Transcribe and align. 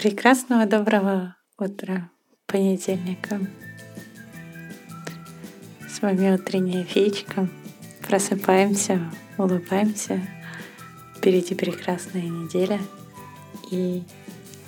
Прекрасного 0.00 0.64
доброго 0.64 1.36
утра 1.58 2.10
понедельника. 2.46 3.38
С 5.86 6.00
вами 6.00 6.32
утренняя 6.32 6.84
феечка. 6.84 7.50
Просыпаемся, 8.08 8.98
улыбаемся. 9.36 10.26
Впереди 11.14 11.54
прекрасная 11.54 12.22
неделя. 12.22 12.80
И 13.70 14.02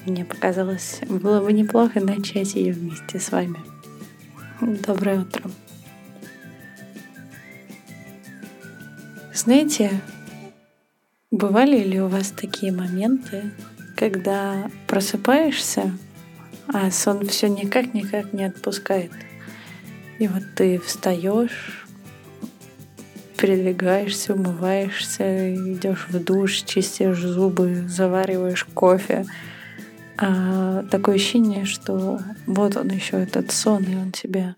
мне 0.04 0.26
показалось, 0.26 1.00
было 1.08 1.42
бы 1.42 1.54
неплохо 1.54 2.00
начать 2.00 2.54
ее 2.54 2.74
вместе 2.74 3.18
с 3.18 3.32
вами. 3.32 3.58
Доброе 4.60 5.22
утро. 5.22 5.50
Знаете, 9.32 9.98
бывали 11.30 11.78
ли 11.78 12.02
у 12.02 12.08
вас 12.08 12.32
такие 12.32 12.70
моменты, 12.70 13.50
когда 14.02 14.68
просыпаешься, 14.88 15.96
а 16.66 16.90
сон 16.90 17.24
все 17.24 17.46
никак-никак 17.46 18.32
не 18.32 18.42
отпускает. 18.42 19.12
И 20.18 20.26
вот 20.26 20.42
ты 20.56 20.80
встаешь, 20.80 21.86
передвигаешься, 23.36 24.34
умываешься, 24.34 25.54
идешь 25.54 26.08
в 26.08 26.18
душ, 26.18 26.62
чистишь 26.62 27.20
зубы, 27.20 27.84
завариваешь 27.86 28.64
кофе. 28.74 29.24
А 30.18 30.82
такое 30.90 31.14
ощущение, 31.14 31.64
что 31.64 32.18
вот 32.48 32.76
он 32.76 32.88
еще 32.88 33.22
этот 33.22 33.52
сон, 33.52 33.84
и 33.84 33.94
он 33.94 34.10
тебя 34.10 34.56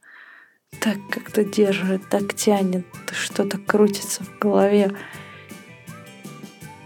так 0.80 0.96
как-то 1.10 1.44
держит, 1.44 2.08
так 2.08 2.32
тянет, 2.32 2.86
что-то 3.12 3.58
крутится 3.58 4.24
в 4.24 4.38
голове. 4.38 4.90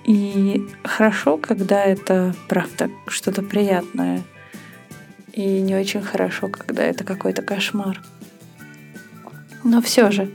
И 0.08 0.66
хорошо, 0.84 1.36
когда 1.36 1.84
это 1.84 2.34
правда 2.48 2.88
что-то 3.08 3.42
приятное. 3.42 4.22
И 5.34 5.60
не 5.60 5.76
очень 5.76 6.00
хорошо, 6.00 6.48
когда 6.48 6.82
это 6.82 7.04
какой-то 7.04 7.42
кошмар. 7.42 8.00
Но 9.64 9.82
все 9.82 10.10
же, 10.10 10.30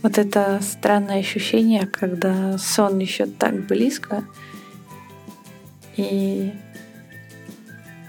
вот 0.00 0.16
это 0.16 0.58
странное 0.62 1.18
ощущение, 1.18 1.86
когда 1.86 2.56
сон 2.56 2.98
еще 2.98 3.26
так 3.26 3.66
близко, 3.66 4.24
и 5.98 6.54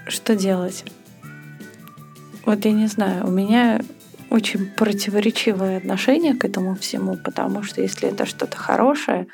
что 0.07 0.33
делать? 0.33 0.85
Вот 2.45 2.63
я 2.63 2.71
не 2.71 2.88
знаю, 2.88 3.27
у 3.27 3.31
меня 3.31 3.81
очень 4.29 4.66
противоречивое 4.66 5.75
отношение 5.75 6.35
к 6.35 6.45
этому 6.45 6.73
всему, 6.75 7.17
потому 7.17 7.63
что 7.63 7.81
если 7.81 8.07
это 8.07 8.25
что-то 8.25 8.55
хорошее, 8.55 9.27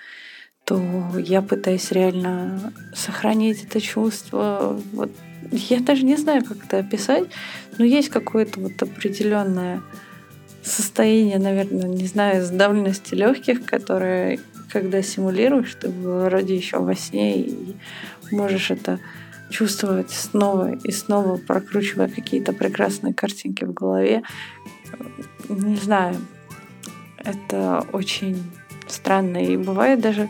то 0.72 1.20
я 1.20 1.42
пытаюсь 1.42 1.92
реально 1.92 2.72
сохранить 2.96 3.66
это 3.66 3.82
чувство. 3.82 4.80
Вот 4.94 5.12
я 5.52 5.82
даже 5.82 6.04
не 6.04 6.16
знаю, 6.16 6.46
как 6.46 6.64
это 6.64 6.78
описать, 6.78 7.26
но 7.78 7.84
есть 7.84 8.08
какое-то 8.08 8.62
вот 8.62 8.82
определенное 8.82 9.82
состояние, 10.64 11.40
наверное, 11.40 11.90
не 11.90 12.08
знаю, 12.08 12.46
сдавленности 12.46 13.16
легких, 13.16 13.66
которое, 13.66 14.40
когда 14.72 15.02
симулируешь, 15.02 15.76
ты 15.76 15.90
вроде 15.90 16.56
еще 16.56 16.78
во 16.78 16.96
сне 16.96 17.42
и 17.42 17.76
можешь 18.32 18.72
это 18.72 19.00
чувствовать 19.50 20.12
снова 20.12 20.74
и 20.86 20.92
снова, 20.94 21.36
прокручивая 21.36 22.08
какие-то 22.08 22.54
прекрасные 22.54 23.14
картинки 23.14 23.66
в 23.66 23.74
голове. 23.74 24.24
Не 25.50 25.76
знаю, 25.76 26.16
это 27.18 27.86
очень 27.92 28.42
странно. 28.92 29.44
И 29.44 29.58
бывает 29.58 30.02
даже 30.02 30.30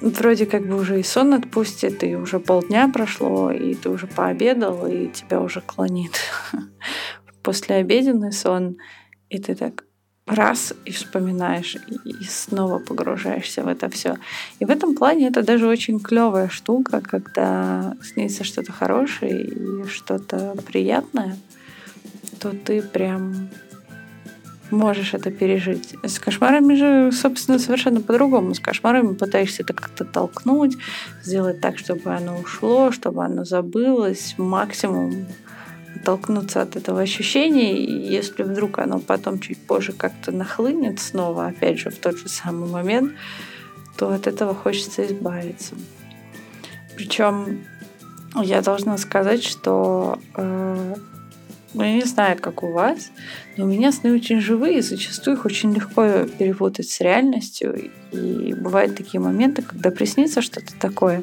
вроде 0.00 0.46
как 0.46 0.66
бы 0.66 0.76
уже 0.76 1.00
и 1.00 1.02
сон 1.02 1.34
отпустит, 1.34 2.02
и 2.04 2.16
уже 2.16 2.40
полдня 2.40 2.88
прошло, 2.88 3.50
и 3.50 3.74
ты 3.74 3.88
уже 3.90 4.06
пообедал, 4.06 4.86
и 4.86 5.08
тебя 5.08 5.40
уже 5.40 5.60
клонит 5.60 6.12
послеобеденный 7.42 8.32
сон, 8.32 8.76
и 9.28 9.38
ты 9.38 9.54
так 9.54 9.84
раз 10.26 10.74
и 10.84 10.90
вспоминаешь, 10.90 11.76
и 12.04 12.24
снова 12.24 12.78
погружаешься 12.78 13.62
в 13.62 13.68
это 13.68 13.88
все. 13.88 14.16
И 14.58 14.64
в 14.64 14.70
этом 14.70 14.94
плане 14.94 15.28
это 15.28 15.42
даже 15.42 15.66
очень 15.66 16.00
клевая 16.00 16.48
штука, 16.48 17.00
когда 17.00 17.96
снится 18.02 18.44
что-то 18.44 18.72
хорошее 18.72 19.42
и 19.42 19.86
что-то 19.86 20.54
приятное, 20.66 21.36
то 22.40 22.50
ты 22.50 22.82
прям 22.82 23.48
можешь 24.70 25.14
это 25.14 25.30
пережить. 25.30 25.94
С 26.02 26.18
кошмарами 26.18 26.74
же, 26.74 27.12
собственно, 27.12 27.58
совершенно 27.58 28.00
по-другому. 28.00 28.54
С 28.54 28.60
кошмарами 28.60 29.14
пытаешься 29.14 29.62
это 29.62 29.72
как-то 29.72 30.04
толкнуть, 30.04 30.76
сделать 31.22 31.60
так, 31.60 31.78
чтобы 31.78 32.14
оно 32.14 32.38
ушло, 32.38 32.90
чтобы 32.92 33.24
оно 33.24 33.44
забылось, 33.44 34.34
максимум 34.38 35.26
толкнуться 36.04 36.62
от 36.62 36.76
этого 36.76 37.00
ощущения, 37.00 37.76
и 37.76 37.92
если 37.92 38.42
вдруг 38.42 38.78
оно 38.78 39.00
потом 39.00 39.40
чуть 39.40 39.58
позже 39.58 39.92
как-то 39.92 40.32
нахлынет 40.32 41.00
снова, 41.00 41.46
опять 41.46 41.78
же, 41.78 41.90
в 41.90 41.98
тот 41.98 42.18
же 42.18 42.28
самый 42.28 42.68
момент, 42.68 43.12
то 43.96 44.12
от 44.12 44.26
этого 44.26 44.54
хочется 44.54 45.04
избавиться. 45.06 45.74
Причем 46.96 47.64
я 48.34 48.62
должна 48.62 48.96
сказать, 48.98 49.42
что 49.42 50.18
э, 50.36 50.94
я 51.74 51.94
не 51.94 52.04
знаю, 52.04 52.38
как 52.40 52.62
у 52.62 52.72
вас, 52.72 53.10
но 53.56 53.64
у 53.64 53.68
меня 53.68 53.92
сны 53.92 54.14
очень 54.14 54.40
живые, 54.40 54.78
и 54.78 54.82
зачастую 54.82 55.36
их 55.36 55.44
очень 55.44 55.74
легко 55.74 56.24
перепутать 56.38 56.88
с 56.88 57.00
реальностью. 57.00 57.90
И 58.12 58.54
бывают 58.54 58.96
такие 58.96 59.20
моменты, 59.20 59.62
когда 59.62 59.90
приснится 59.90 60.40
что-то 60.40 60.74
такое, 60.78 61.22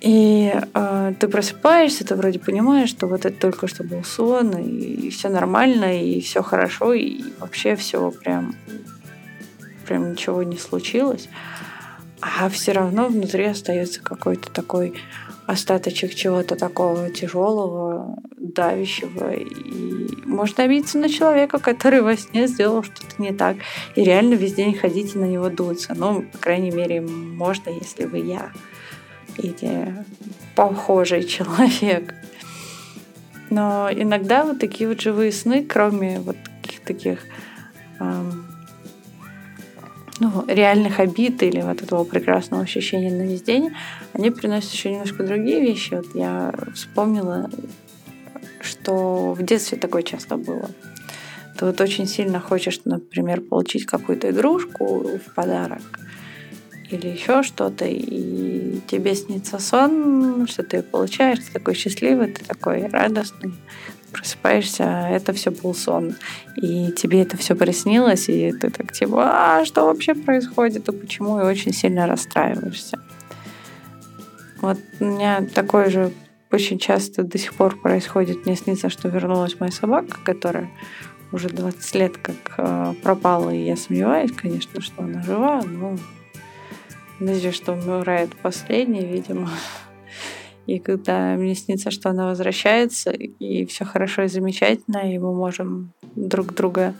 и 0.00 0.52
э, 0.74 1.14
ты 1.18 1.28
просыпаешься, 1.28 2.06
ты 2.06 2.14
вроде 2.14 2.38
понимаешь, 2.38 2.88
что 2.88 3.06
вот 3.06 3.26
это 3.26 3.38
только 3.38 3.66
что 3.66 3.82
был 3.82 4.04
сон, 4.04 4.56
и, 4.56 4.68
и 4.68 5.10
все 5.10 5.28
нормально, 5.28 6.00
и 6.00 6.20
все 6.20 6.42
хорошо, 6.42 6.92
и 6.92 7.22
вообще 7.40 7.74
все 7.74 8.10
прям, 8.12 8.54
прям 9.86 10.12
ничего 10.12 10.42
не 10.44 10.56
случилось. 10.56 11.28
А 12.20 12.48
все 12.48 12.72
равно 12.72 13.08
внутри 13.08 13.44
остается 13.44 14.00
какой-то 14.00 14.50
такой 14.50 14.94
остаточек 15.46 16.14
чего-то 16.14 16.56
такого 16.56 17.10
тяжелого, 17.10 18.18
давящего. 18.54 19.32
И 19.32 20.26
можно 20.26 20.64
обидеться 20.64 20.98
на 20.98 21.08
человека, 21.08 21.58
который 21.58 22.02
во 22.02 22.16
сне 22.16 22.46
сделал 22.46 22.82
что-то 22.82 23.20
не 23.22 23.32
так. 23.32 23.56
И 23.94 24.02
реально 24.02 24.34
весь 24.34 24.54
день 24.54 24.74
ходить 24.74 25.14
и 25.14 25.18
на 25.18 25.24
него 25.24 25.48
дуться. 25.48 25.94
Ну, 25.94 26.22
по 26.22 26.38
крайней 26.38 26.70
мере, 26.70 27.00
можно, 27.00 27.70
если 27.70 28.04
вы 28.04 28.18
я. 28.18 28.52
Или 29.36 29.94
похожий 30.54 31.24
человек. 31.24 32.14
Но 33.50 33.88
иногда 33.90 34.44
вот 34.44 34.58
такие 34.58 34.88
вот 34.88 35.00
живые 35.00 35.32
сны, 35.32 35.64
кроме 35.64 36.20
вот 36.20 36.36
таких 36.62 36.80
таких 36.80 37.18
эм, 38.00 38.44
ну, 40.20 40.44
реальных 40.48 41.00
обид 41.00 41.42
или 41.42 41.60
вот 41.60 41.82
этого 41.82 42.04
прекрасного 42.04 42.62
ощущения 42.62 43.10
на 43.10 43.22
весь 43.22 43.42
день, 43.42 43.70
они 44.12 44.30
приносят 44.30 44.72
еще 44.72 44.90
немножко 44.90 45.22
другие 45.22 45.60
вещи. 45.60 45.94
Вот 45.94 46.14
я 46.14 46.52
вспомнила, 46.74 47.50
что 48.80 49.32
в 49.32 49.42
детстве 49.42 49.78
такое 49.78 50.02
часто 50.02 50.36
было. 50.36 50.70
Ты 51.56 51.64
вот 51.66 51.80
очень 51.80 52.06
сильно 52.06 52.40
хочешь, 52.40 52.80
например, 52.84 53.40
получить 53.40 53.84
какую-то 53.86 54.30
игрушку 54.30 55.18
в 55.18 55.34
подарок 55.34 55.82
или 56.90 57.08
еще 57.08 57.42
что-то, 57.42 57.84
и 57.84 58.80
тебе 58.86 59.14
снится 59.14 59.58
сон, 59.58 60.46
что 60.48 60.62
ты 60.62 60.82
получаешь, 60.82 61.40
ты 61.40 61.52
такой 61.52 61.74
счастливый, 61.74 62.28
ты 62.32 62.44
такой 62.44 62.86
радостный, 62.86 63.52
просыпаешься, 64.12 64.84
а 64.84 65.10
это 65.10 65.32
все 65.32 65.50
был 65.50 65.74
сон. 65.74 66.14
И 66.56 66.92
тебе 66.92 67.22
это 67.22 67.36
все 67.36 67.54
приснилось, 67.54 68.28
и 68.28 68.52
ты 68.52 68.70
так 68.70 68.92
типа, 68.92 69.58
а 69.58 69.64
что 69.66 69.84
вообще 69.84 70.14
происходит, 70.14 70.88
и 70.88 70.92
почему, 70.92 71.40
и 71.40 71.44
очень 71.44 71.74
сильно 71.74 72.06
расстраиваешься. 72.06 72.98
Вот 74.60 74.78
у 75.00 75.04
меня 75.04 75.46
такое 75.54 75.90
же 75.90 76.12
очень 76.50 76.78
часто 76.78 77.22
до 77.22 77.38
сих 77.38 77.54
пор 77.54 77.76
происходит. 77.76 78.46
Мне 78.46 78.56
снится, 78.56 78.88
что 78.88 79.08
вернулась 79.08 79.58
моя 79.60 79.72
собака, 79.72 80.18
которая 80.24 80.70
уже 81.32 81.48
20 81.48 81.94
лет 81.94 82.16
как 82.16 82.36
э, 82.56 82.94
пропала, 83.02 83.50
и 83.50 83.64
я 83.64 83.76
сомневаюсь, 83.76 84.32
конечно, 84.32 84.80
что 84.80 85.02
она 85.02 85.22
жива, 85.22 85.62
но 85.62 85.96
надеюсь, 87.20 87.54
что 87.54 87.72
умирает 87.72 88.34
последняя, 88.36 89.06
видимо. 89.06 89.50
И 90.66 90.78
когда 90.78 91.34
мне 91.34 91.54
снится, 91.54 91.90
что 91.90 92.10
она 92.10 92.26
возвращается, 92.26 93.10
и 93.10 93.64
все 93.66 93.84
хорошо 93.84 94.22
и 94.22 94.28
замечательно, 94.28 95.12
и 95.12 95.18
мы 95.18 95.34
можем 95.34 95.92
друг 96.14 96.54
друга 96.54 96.94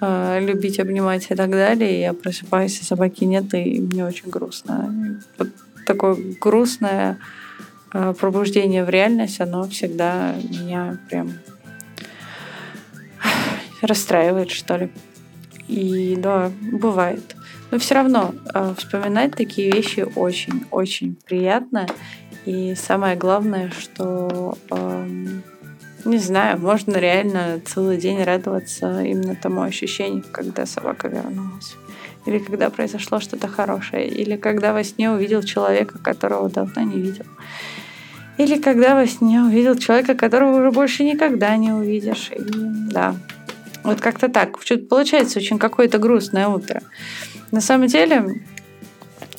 э, 0.00 0.40
любить, 0.40 0.78
обнимать 0.78 1.30
и 1.30 1.34
так 1.34 1.50
далее, 1.50 1.96
и 1.96 2.00
я 2.00 2.12
просыпаюсь, 2.12 2.80
и 2.80 2.84
собаки 2.84 3.24
нет, 3.24 3.52
и 3.54 3.80
мне 3.80 4.04
очень 4.04 4.30
грустно. 4.30 5.22
Вот 5.38 5.48
такое 5.86 6.16
грустное 6.40 7.18
пробуждение 7.90 8.84
в 8.84 8.88
реальность, 8.88 9.40
оно 9.40 9.68
всегда 9.68 10.34
меня 10.50 10.98
прям 11.08 11.32
расстраивает, 13.82 14.50
что 14.50 14.76
ли. 14.76 14.90
И 15.68 16.16
да, 16.16 16.50
бывает. 16.72 17.36
Но 17.70 17.78
все 17.78 17.94
равно 17.96 18.34
э, 18.54 18.74
вспоминать 18.76 19.36
такие 19.36 19.70
вещи 19.70 20.06
очень-очень 20.14 21.16
приятно. 21.26 21.86
И 22.46 22.74
самое 22.74 23.14
главное, 23.14 23.70
что, 23.78 24.56
не 26.06 26.16
знаю, 26.16 26.58
можно 26.58 26.96
реально 26.96 27.60
целый 27.62 27.98
день 27.98 28.22
радоваться 28.22 29.02
именно 29.02 29.36
тому 29.36 29.60
ощущению, 29.60 30.24
когда 30.32 30.64
собака 30.64 31.08
вернулась. 31.08 31.76
Или 32.28 32.38
когда 32.40 32.68
произошло 32.68 33.20
что-то 33.20 33.48
хорошее. 33.48 34.06
Или 34.06 34.36
когда 34.36 34.74
во 34.74 34.84
сне 34.84 35.10
увидел 35.10 35.42
человека, 35.42 35.98
которого 35.98 36.50
давно 36.50 36.82
не 36.82 37.00
видел. 37.00 37.24
Или 38.36 38.60
когда 38.60 38.94
во 38.94 39.06
сне 39.06 39.40
увидел 39.40 39.76
человека, 39.76 40.14
которого 40.14 40.58
уже 40.58 40.70
больше 40.70 41.04
никогда 41.04 41.56
не 41.56 41.72
увидишь. 41.72 42.30
И 42.30 42.38
да, 42.92 43.16
вот 43.82 44.02
как-то 44.02 44.28
так. 44.28 44.58
Получается 44.90 45.38
очень 45.38 45.58
какое-то 45.58 45.96
грустное 45.98 46.48
утро. 46.48 46.82
На 47.50 47.62
самом 47.62 47.86
деле, 47.86 48.42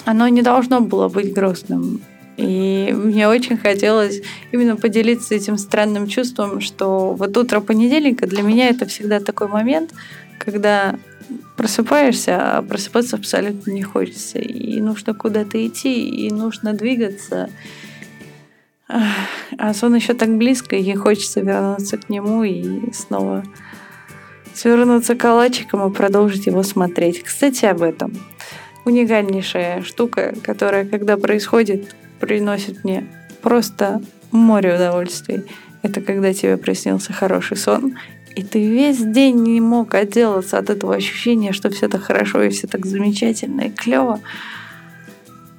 оно 0.06 0.28
не 0.28 0.42
должно 0.42 0.82
было 0.82 1.10
быть 1.10 1.32
грустным. 1.32 2.02
И 2.40 2.94
мне 2.94 3.28
очень 3.28 3.58
хотелось 3.58 4.22
именно 4.54 4.78
поделиться 4.78 5.36
этим 5.36 5.58
странным 5.58 6.08
чувством, 6.08 6.62
что 6.62 7.14
вот 7.14 7.36
утро 7.36 7.60
понедельника 7.60 8.28
для 8.28 8.44
меня 8.44 8.70
это 8.70 8.86
всегда 8.86 9.20
такой 9.20 9.50
момент, 9.50 9.92
когда 10.38 10.96
просыпаешься, 11.58 12.58
а 12.58 12.62
просыпаться 12.62 13.18
абсолютно 13.18 13.72
не 13.72 13.84
хочется. 13.84 14.40
И 14.40 14.80
нужно 14.80 15.14
куда-то 15.14 15.66
идти, 15.68 16.08
и 16.08 16.32
нужно 16.32 16.72
двигаться. 16.72 17.50
А 18.88 19.74
сон 19.74 19.96
еще 19.96 20.14
так 20.14 20.30
близко, 20.38 20.78
и 20.78 20.96
хочется 20.96 21.42
вернуться 21.42 21.98
к 21.98 22.10
нему 22.10 22.46
и 22.46 22.94
снова 22.94 23.44
свернуться 24.54 25.16
калачиком 25.16 25.90
и 25.90 25.94
продолжить 25.94 26.46
его 26.46 26.64
смотреть. 26.64 27.22
Кстати, 27.22 27.66
об 27.66 27.82
этом. 27.82 28.14
Уникальнейшая 28.86 29.84
штука, 29.84 30.34
которая, 30.42 30.86
когда 30.86 31.18
происходит, 31.18 31.96
приносит 32.20 32.84
мне 32.84 33.06
просто 33.42 34.02
море 34.32 34.76
удовольствий. 34.76 35.44
Это 35.82 36.02
когда 36.02 36.34
тебе 36.34 36.58
приснился 36.58 37.14
хороший 37.14 37.58
сон, 37.58 37.96
и 38.36 38.44
ты 38.44 38.68
весь 38.68 39.00
день 39.00 39.38
не 39.44 39.62
мог 39.62 39.96
отделаться 39.96 40.58
от 40.58 40.70
этого 40.70 40.96
ощущения, 40.96 41.52
что 41.52 41.70
все 41.70 41.88
так 41.88 42.04
хорошо 42.04 42.44
и 42.44 42.50
все 42.50 42.68
так 42.68 42.86
замечательно 42.86 43.62
и 43.62 43.70
клево, 43.70 44.20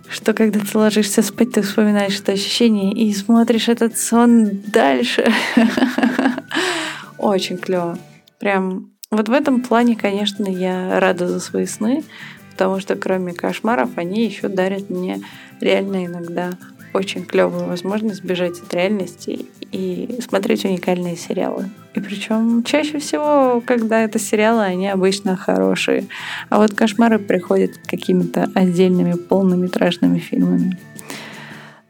что 0.08 0.34
когда 0.34 0.60
ты 0.60 0.78
ложишься 0.78 1.22
спать, 1.22 1.52
ты 1.52 1.62
вспоминаешь 1.62 2.18
это 2.18 2.32
ощущение 2.32 2.92
и 2.92 3.12
смотришь 3.14 3.68
этот 3.68 3.96
сон 3.96 4.50
дальше. 4.66 5.30
Очень 7.18 7.58
клево. 7.58 7.98
Прям 8.38 8.90
вот 9.10 9.28
в 9.28 9.32
этом 9.32 9.62
плане, 9.62 9.96
конечно, 9.96 10.46
я 10.46 10.98
рада 11.00 11.28
за 11.28 11.40
свои 11.40 11.66
сны, 11.66 12.02
потому 12.52 12.80
что 12.80 12.96
кроме 12.96 13.32
кошмаров 13.34 13.90
они 13.96 14.24
еще 14.24 14.48
дарят 14.48 14.90
мне 14.90 15.20
реально 15.60 16.06
иногда 16.06 16.50
очень 16.92 17.24
клевую 17.24 17.66
возможность 17.66 18.24
бежать 18.24 18.58
от 18.60 18.74
реальности 18.74 19.46
и 19.70 20.18
смотреть 20.26 20.64
уникальные 20.64 21.16
сериалы. 21.16 21.70
И 21.94 22.00
причем 22.00 22.62
чаще 22.64 22.98
всего, 22.98 23.62
когда 23.64 24.02
это 24.02 24.18
сериалы, 24.18 24.62
они 24.62 24.88
обычно 24.88 25.36
хорошие. 25.36 26.06
А 26.48 26.58
вот 26.58 26.74
кошмары 26.74 27.18
приходят 27.18 27.72
какими-то 27.86 28.50
отдельными 28.54 29.14
полнометражными 29.14 30.18
фильмами. 30.18 30.78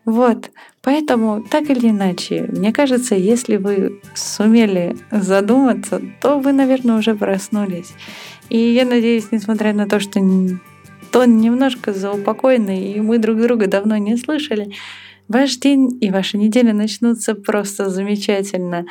Вот. 0.04 0.50
Поэтому, 0.82 1.42
так 1.42 1.68
или 1.68 1.90
иначе, 1.90 2.48
мне 2.48 2.72
кажется, 2.72 3.14
если 3.14 3.56
вы 3.56 4.00
сумели 4.14 4.96
задуматься, 5.10 6.00
то 6.22 6.38
вы, 6.38 6.52
наверное, 6.52 6.96
уже 6.96 7.14
проснулись. 7.14 7.92
И 8.48 8.58
я 8.58 8.86
надеюсь, 8.86 9.30
несмотря 9.30 9.74
на 9.74 9.86
то, 9.86 10.00
что 10.00 10.20
тон 11.12 11.38
немножко 11.38 11.92
заупокойный, 11.92 12.92
и 12.92 13.00
мы 13.00 13.18
друг 13.18 13.40
друга 13.40 13.66
давно 13.66 13.96
не 13.96 14.16
слышали, 14.16 14.72
ваш 15.28 15.56
день 15.56 15.98
и 16.00 16.10
ваша 16.10 16.38
неделя 16.38 16.72
начнутся 16.72 17.34
просто 17.34 17.90
замечательно. 17.90 18.86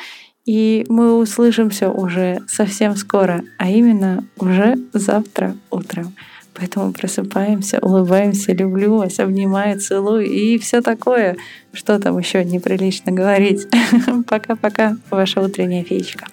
И 0.46 0.86
мы 0.90 1.16
услышимся 1.18 1.90
уже 1.92 2.40
совсем 2.48 2.96
скоро, 2.96 3.44
а 3.58 3.70
именно 3.70 4.24
уже 4.38 4.78
завтра 4.94 5.56
утром. 5.70 6.16
Поэтому 6.56 6.92
просыпаемся, 6.92 7.80
улыбаемся, 7.82 8.54
люблю 8.54 8.98
вас, 8.98 9.20
обнимаю, 9.20 9.80
целую 9.80 10.26
и 10.26 10.58
все 10.58 10.82
такое. 10.82 11.38
Что 11.72 12.00
там 12.00 12.18
еще 12.18 12.44
неприлично 12.44 13.12
говорить. 13.12 13.68
Пока-пока, 14.28 14.98
ваша 15.12 15.42
утренняя 15.42 15.84
феечка. 15.84 16.26